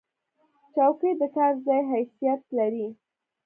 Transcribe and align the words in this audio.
چوکۍ 0.73 1.11
د 1.19 1.21
کار 1.35 1.53
ځای 1.65 1.81
حیثیت 1.91 2.41
لري. 2.57 2.87